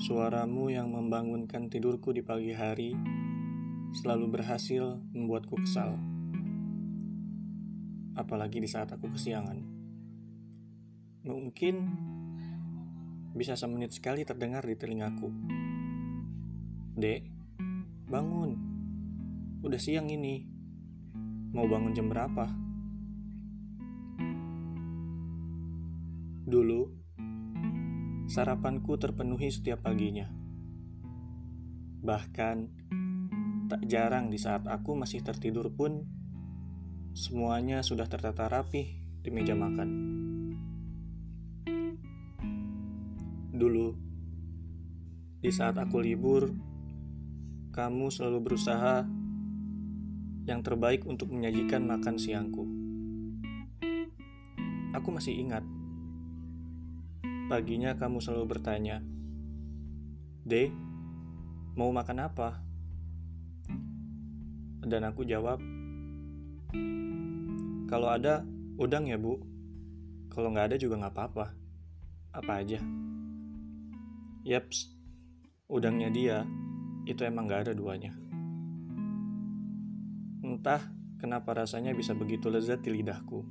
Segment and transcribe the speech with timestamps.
[0.00, 2.96] Suaramu yang membangunkan tidurku di pagi hari
[3.92, 5.92] selalu berhasil membuatku kesal.
[8.16, 9.60] Apalagi di saat aku kesiangan.
[11.28, 11.74] Mungkin
[13.36, 15.28] bisa semenit sekali terdengar di telingaku.
[16.96, 17.20] Dek,
[18.08, 18.56] bangun.
[19.60, 20.48] Udah siang ini.
[21.52, 22.48] Mau bangun jam berapa?
[26.48, 26.99] Dulu,
[28.30, 30.30] sarapanku terpenuhi setiap paginya.
[31.98, 32.56] Bahkan,
[33.66, 36.06] tak jarang di saat aku masih tertidur pun,
[37.10, 39.90] semuanya sudah tertata rapi di meja makan.
[43.50, 43.88] Dulu,
[45.42, 46.54] di saat aku libur,
[47.74, 49.10] kamu selalu berusaha
[50.46, 52.62] yang terbaik untuk menyajikan makan siangku.
[54.94, 55.66] Aku masih ingat
[57.50, 59.02] Paginya kamu selalu bertanya,
[60.46, 60.70] "De,
[61.74, 62.62] mau makan apa?"
[64.86, 65.58] Dan aku jawab,
[67.90, 68.46] "Kalau ada,
[68.78, 69.42] udang ya, Bu.
[70.30, 71.46] Kalau nggak ada juga nggak apa-apa.
[72.38, 72.78] Apa aja."
[74.46, 74.94] Yaps,
[75.66, 76.46] udangnya dia
[77.02, 78.14] itu emang nggak ada duanya.
[80.46, 80.86] Entah
[81.18, 83.42] kenapa rasanya bisa begitu lezat di lidahku.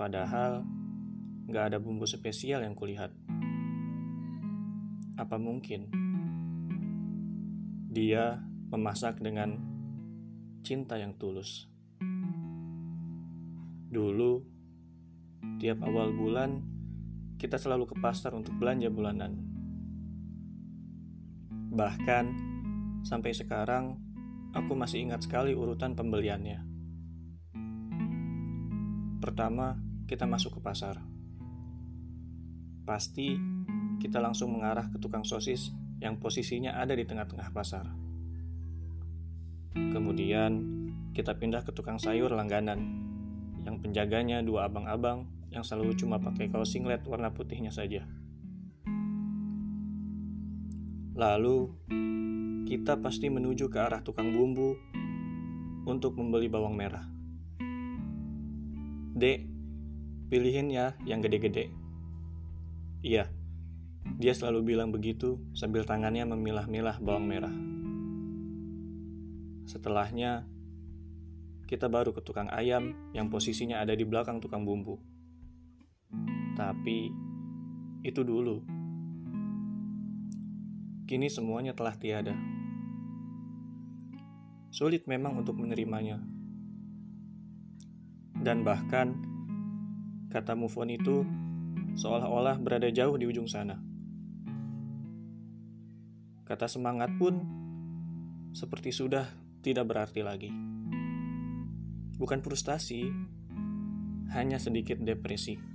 [0.00, 0.64] Padahal
[1.50, 3.10] Gak ada bumbu spesial yang kulihat.
[5.18, 5.90] Apa mungkin
[7.90, 8.38] dia
[8.70, 9.58] memasak dengan
[10.62, 11.66] cinta yang tulus?
[13.90, 14.46] Dulu,
[15.58, 16.62] tiap awal bulan,
[17.34, 19.42] kita selalu ke pasar untuk belanja bulanan.
[21.74, 22.24] Bahkan,
[23.02, 23.98] sampai sekarang,
[24.54, 26.62] aku masih ingat sekali urutan pembeliannya.
[29.18, 31.09] Pertama, kita masuk ke pasar
[32.84, 33.36] pasti
[34.00, 35.70] kita langsung mengarah ke tukang sosis
[36.00, 37.86] yang posisinya ada di tengah-tengah pasar.
[39.76, 40.52] Kemudian,
[41.14, 43.06] kita pindah ke tukang sayur langganan
[43.62, 48.06] yang penjaganya dua abang-abang yang selalu cuma pakai kaos singlet warna putihnya saja.
[51.14, 51.68] Lalu,
[52.70, 54.78] kita pasti menuju ke arah tukang bumbu
[55.84, 57.04] untuk membeli bawang merah.
[59.18, 59.44] Dek,
[60.32, 61.68] pilihin ya yang gede-gede.
[63.00, 63.32] Iya,
[64.20, 67.56] dia selalu bilang begitu sambil tangannya memilah-milah bawang merah.
[69.64, 70.44] Setelahnya,
[71.64, 75.00] kita baru ke tukang ayam yang posisinya ada di belakang tukang bumbu.
[76.60, 77.08] Tapi,
[78.04, 78.60] itu dulu.
[81.08, 82.36] Kini semuanya telah tiada.
[84.68, 86.20] Sulit memang untuk menerimanya.
[88.36, 89.16] Dan bahkan,
[90.28, 91.24] kata move on itu
[92.00, 93.76] seolah-olah berada jauh di ujung sana.
[96.48, 97.44] Kata semangat pun
[98.56, 99.28] seperti sudah
[99.60, 100.50] tidak berarti lagi.
[102.16, 103.04] Bukan frustasi,
[104.32, 105.69] hanya sedikit depresi.